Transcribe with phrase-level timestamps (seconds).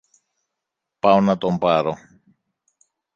[0.99, 1.97] πάω να τον πάρω.